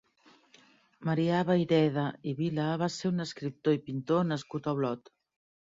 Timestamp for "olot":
4.83-5.17